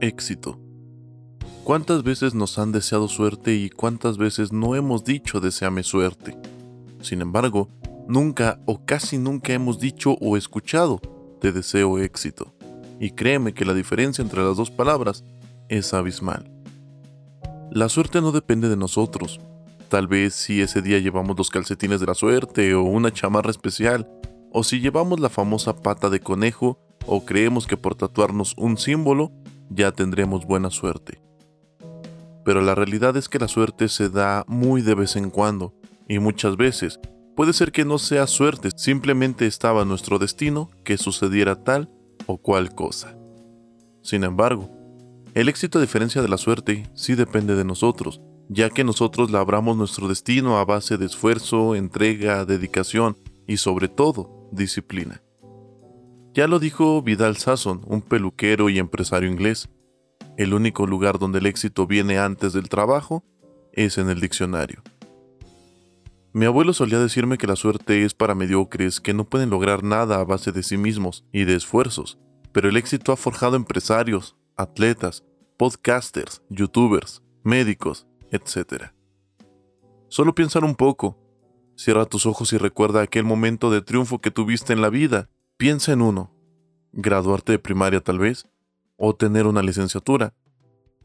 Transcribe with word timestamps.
Éxito. 0.00 0.60
¿Cuántas 1.64 2.04
veces 2.04 2.34
nos 2.34 2.58
han 2.60 2.70
deseado 2.70 3.08
suerte 3.08 3.56
y 3.56 3.70
cuántas 3.70 4.18
veces 4.18 4.52
no 4.52 4.76
hemos 4.76 5.02
dicho 5.02 5.40
deseame 5.40 5.82
suerte? 5.82 6.36
Sin 7.00 7.22
embargo, 7.22 7.68
nunca 8.06 8.60
o 8.66 8.84
casi 8.84 9.18
nunca 9.18 9.52
hemos 9.52 9.80
dicho 9.80 10.16
o 10.20 10.36
escuchado 10.36 11.00
te 11.40 11.50
deseo 11.50 11.98
éxito. 11.98 12.54
Y 13.04 13.10
créeme 13.10 13.52
que 13.52 13.66
la 13.66 13.74
diferencia 13.74 14.22
entre 14.22 14.42
las 14.42 14.56
dos 14.56 14.70
palabras 14.70 15.24
es 15.68 15.92
abismal. 15.92 16.50
La 17.70 17.90
suerte 17.90 18.22
no 18.22 18.32
depende 18.32 18.70
de 18.70 18.78
nosotros. 18.78 19.40
Tal 19.90 20.06
vez 20.06 20.32
si 20.32 20.62
ese 20.62 20.80
día 20.80 20.98
llevamos 21.00 21.36
los 21.36 21.50
calcetines 21.50 22.00
de 22.00 22.06
la 22.06 22.14
suerte 22.14 22.72
o 22.72 22.82
una 22.82 23.12
chamarra 23.12 23.50
especial, 23.50 24.08
o 24.52 24.64
si 24.64 24.80
llevamos 24.80 25.20
la 25.20 25.28
famosa 25.28 25.76
pata 25.76 26.08
de 26.08 26.20
conejo 26.20 26.78
o 27.04 27.26
creemos 27.26 27.66
que 27.66 27.76
por 27.76 27.94
tatuarnos 27.94 28.54
un 28.56 28.78
símbolo 28.78 29.32
ya 29.68 29.92
tendremos 29.92 30.46
buena 30.46 30.70
suerte. 30.70 31.20
Pero 32.42 32.62
la 32.62 32.74
realidad 32.74 33.18
es 33.18 33.28
que 33.28 33.38
la 33.38 33.48
suerte 33.48 33.90
se 33.90 34.08
da 34.08 34.46
muy 34.48 34.80
de 34.80 34.94
vez 34.94 35.16
en 35.16 35.28
cuando, 35.28 35.74
y 36.08 36.20
muchas 36.20 36.56
veces 36.56 37.00
puede 37.36 37.52
ser 37.52 37.70
que 37.70 37.84
no 37.84 37.98
sea 37.98 38.26
suerte, 38.26 38.70
simplemente 38.74 39.46
estaba 39.46 39.84
nuestro 39.84 40.18
destino 40.18 40.70
que 40.84 40.96
sucediera 40.96 41.62
tal 41.64 41.90
o 42.26 42.38
cual 42.38 42.74
cosa. 42.74 43.16
Sin 44.02 44.24
embargo, 44.24 44.70
el 45.34 45.48
éxito 45.48 45.78
a 45.78 45.82
diferencia 45.82 46.22
de 46.22 46.28
la 46.28 46.38
suerte 46.38 46.88
sí 46.94 47.14
depende 47.14 47.54
de 47.56 47.64
nosotros, 47.64 48.20
ya 48.48 48.70
que 48.70 48.84
nosotros 48.84 49.30
labramos 49.30 49.76
nuestro 49.76 50.08
destino 50.08 50.58
a 50.58 50.64
base 50.64 50.96
de 50.96 51.06
esfuerzo, 51.06 51.74
entrega, 51.74 52.44
dedicación 52.44 53.16
y 53.46 53.56
sobre 53.56 53.88
todo 53.88 54.48
disciplina. 54.52 55.22
Ya 56.34 56.48
lo 56.48 56.58
dijo 56.58 57.00
Vidal 57.02 57.36
Sasson, 57.36 57.82
un 57.86 58.02
peluquero 58.02 58.68
y 58.68 58.78
empresario 58.78 59.30
inglés. 59.30 59.68
El 60.36 60.52
único 60.52 60.86
lugar 60.86 61.18
donde 61.18 61.38
el 61.38 61.46
éxito 61.46 61.86
viene 61.86 62.18
antes 62.18 62.52
del 62.52 62.68
trabajo 62.68 63.24
es 63.72 63.98
en 63.98 64.10
el 64.10 64.20
diccionario. 64.20 64.82
Mi 66.34 66.46
abuelo 66.46 66.72
solía 66.72 66.98
decirme 66.98 67.38
que 67.38 67.46
la 67.46 67.54
suerte 67.54 68.04
es 68.04 68.12
para 68.12 68.34
mediocres 68.34 69.00
que 69.00 69.14
no 69.14 69.24
pueden 69.24 69.50
lograr 69.50 69.84
nada 69.84 70.18
a 70.18 70.24
base 70.24 70.50
de 70.50 70.64
sí 70.64 70.76
mismos 70.76 71.24
y 71.30 71.44
de 71.44 71.54
esfuerzos, 71.54 72.18
pero 72.50 72.68
el 72.68 72.76
éxito 72.76 73.12
ha 73.12 73.16
forjado 73.16 73.54
empresarios, 73.54 74.36
atletas, 74.56 75.22
podcasters, 75.56 76.42
youtubers, 76.48 77.22
médicos, 77.44 78.08
etc. 78.32 78.86
Solo 80.08 80.34
piensa 80.34 80.58
un 80.58 80.74
poco. 80.74 81.16
Cierra 81.76 82.04
tus 82.04 82.26
ojos 82.26 82.52
y 82.52 82.58
recuerda 82.58 83.00
aquel 83.00 83.22
momento 83.22 83.70
de 83.70 83.80
triunfo 83.80 84.20
que 84.20 84.32
tuviste 84.32 84.72
en 84.72 84.82
la 84.82 84.90
vida 84.90 85.30
Piensa 85.56 85.92
en 85.92 86.02
uno, 86.02 86.32
graduarte 86.92 87.52
de 87.52 87.60
primaria 87.60 88.00
tal 88.00 88.18
vez, 88.18 88.48
o 88.96 89.14
tener 89.14 89.46
una 89.46 89.62
licenciatura, 89.62 90.34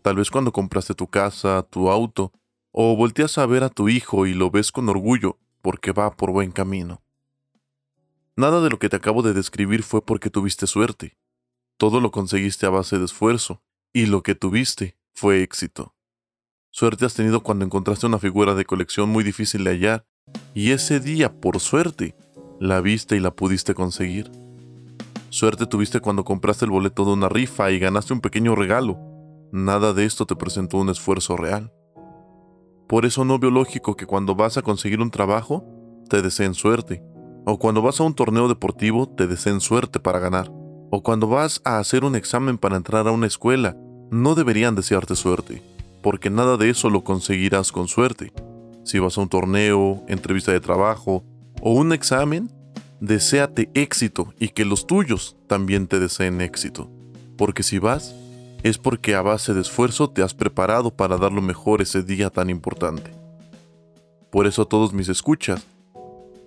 tal 0.00 0.16
vez 0.16 0.30
cuando 0.30 0.52
compraste 0.52 0.94
tu 0.94 1.06
casa, 1.06 1.66
tu 1.68 1.90
auto, 1.90 2.32
o 2.80 2.94
volteas 2.94 3.38
a 3.38 3.46
ver 3.46 3.64
a 3.64 3.70
tu 3.70 3.88
hijo 3.88 4.28
y 4.28 4.34
lo 4.34 4.52
ves 4.52 4.70
con 4.70 4.88
orgullo 4.88 5.36
porque 5.62 5.90
va 5.90 6.14
por 6.14 6.30
buen 6.30 6.52
camino. 6.52 7.02
Nada 8.36 8.60
de 8.60 8.70
lo 8.70 8.78
que 8.78 8.88
te 8.88 8.94
acabo 8.94 9.22
de 9.22 9.34
describir 9.34 9.82
fue 9.82 10.00
porque 10.00 10.30
tuviste 10.30 10.68
suerte. 10.68 11.16
Todo 11.76 12.00
lo 12.00 12.12
conseguiste 12.12 12.66
a 12.66 12.70
base 12.70 12.96
de 13.00 13.06
esfuerzo, 13.06 13.64
y 13.92 14.06
lo 14.06 14.22
que 14.22 14.36
tuviste 14.36 14.96
fue 15.12 15.42
éxito. 15.42 15.96
Suerte 16.70 17.04
has 17.04 17.14
tenido 17.14 17.42
cuando 17.42 17.64
encontraste 17.64 18.06
una 18.06 18.20
figura 18.20 18.54
de 18.54 18.64
colección 18.64 19.08
muy 19.08 19.24
difícil 19.24 19.64
de 19.64 19.70
hallar, 19.70 20.06
y 20.54 20.70
ese 20.70 21.00
día, 21.00 21.40
por 21.40 21.58
suerte, 21.58 22.14
la 22.60 22.80
viste 22.80 23.16
y 23.16 23.20
la 23.20 23.32
pudiste 23.32 23.74
conseguir. 23.74 24.30
Suerte 25.30 25.66
tuviste 25.66 25.98
cuando 25.98 26.24
compraste 26.24 26.64
el 26.64 26.70
boleto 26.70 27.04
de 27.04 27.10
una 27.10 27.28
rifa 27.28 27.72
y 27.72 27.80
ganaste 27.80 28.12
un 28.12 28.20
pequeño 28.20 28.54
regalo. 28.54 29.00
Nada 29.50 29.94
de 29.94 30.04
esto 30.04 30.26
te 30.26 30.36
presentó 30.36 30.76
un 30.76 30.90
esfuerzo 30.90 31.36
real. 31.36 31.72
Por 32.88 33.04
eso 33.04 33.24
no 33.24 33.38
veo 33.38 33.50
lógico 33.50 33.96
que 33.96 34.06
cuando 34.06 34.34
vas 34.34 34.56
a 34.56 34.62
conseguir 34.62 35.00
un 35.00 35.10
trabajo, 35.10 35.64
te 36.08 36.22
deseen 36.22 36.54
suerte. 36.54 37.02
O 37.44 37.58
cuando 37.58 37.82
vas 37.82 38.00
a 38.00 38.04
un 38.04 38.14
torneo 38.14 38.48
deportivo, 38.48 39.06
te 39.06 39.26
deseen 39.26 39.60
suerte 39.60 40.00
para 40.00 40.18
ganar. 40.18 40.50
O 40.90 41.02
cuando 41.02 41.26
vas 41.26 41.60
a 41.64 41.78
hacer 41.78 42.02
un 42.04 42.16
examen 42.16 42.56
para 42.56 42.76
entrar 42.76 43.06
a 43.06 43.12
una 43.12 43.26
escuela, 43.26 43.76
no 44.10 44.34
deberían 44.34 44.74
desearte 44.74 45.16
suerte, 45.16 45.62
porque 46.02 46.30
nada 46.30 46.56
de 46.56 46.70
eso 46.70 46.88
lo 46.88 47.04
conseguirás 47.04 47.72
con 47.72 47.88
suerte. 47.88 48.32
Si 48.84 48.98
vas 48.98 49.18
a 49.18 49.20
un 49.20 49.28
torneo, 49.28 50.02
entrevista 50.08 50.52
de 50.52 50.60
trabajo 50.60 51.24
o 51.60 51.72
un 51.72 51.92
examen, 51.92 52.50
deséate 53.00 53.70
éxito 53.74 54.32
y 54.38 54.48
que 54.48 54.64
los 54.64 54.86
tuyos 54.86 55.36
también 55.46 55.88
te 55.88 56.00
deseen 56.00 56.40
éxito. 56.40 56.90
Porque 57.36 57.62
si 57.62 57.78
vas, 57.78 58.14
es 58.62 58.78
porque 58.78 59.14
a 59.14 59.22
base 59.22 59.54
de 59.54 59.60
esfuerzo 59.60 60.10
te 60.10 60.22
has 60.22 60.34
preparado 60.34 60.90
para 60.90 61.16
dar 61.16 61.32
lo 61.32 61.42
mejor 61.42 61.80
ese 61.80 62.02
día 62.02 62.30
tan 62.30 62.50
importante. 62.50 63.12
Por 64.30 64.46
eso 64.46 64.62
a 64.62 64.68
todos 64.68 64.92
mis 64.92 65.08
escuchas, 65.08 65.66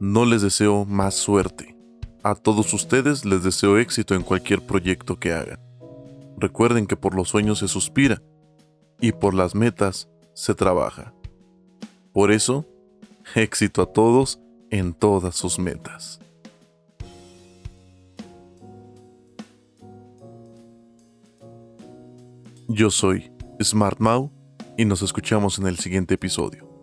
no 0.00 0.24
les 0.24 0.42
deseo 0.42 0.84
más 0.84 1.14
suerte. 1.14 1.76
A 2.22 2.34
todos 2.34 2.72
ustedes 2.72 3.24
les 3.24 3.42
deseo 3.42 3.78
éxito 3.78 4.14
en 4.14 4.22
cualquier 4.22 4.62
proyecto 4.62 5.18
que 5.18 5.32
hagan. 5.32 5.60
Recuerden 6.36 6.86
que 6.86 6.96
por 6.96 7.14
los 7.14 7.28
sueños 7.28 7.58
se 7.58 7.68
suspira 7.68 8.22
y 9.00 9.12
por 9.12 9.34
las 9.34 9.54
metas 9.54 10.08
se 10.34 10.54
trabaja. 10.54 11.14
Por 12.12 12.32
eso, 12.32 12.66
éxito 13.34 13.82
a 13.82 13.86
todos 13.86 14.40
en 14.70 14.94
todas 14.94 15.36
sus 15.36 15.58
metas. 15.58 16.20
Yo 22.68 22.90
soy 22.90 23.30
Smart 23.62 24.00
Mau 24.00 24.32
y 24.78 24.86
nos 24.86 25.02
escuchamos 25.02 25.58
en 25.58 25.66
el 25.66 25.78
siguiente 25.78 26.14
episodio. 26.14 26.73